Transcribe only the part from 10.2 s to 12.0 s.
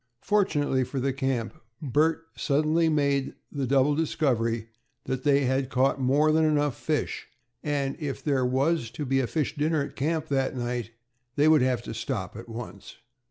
that night, they would have to